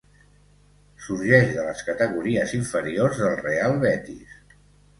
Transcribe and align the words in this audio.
Sorgeix 1.07 1.51
de 1.59 1.67
les 1.67 1.83
categories 1.91 2.55
inferiors 2.61 3.23
del 3.23 3.39
Real 3.45 3.79
Betis. 3.87 4.37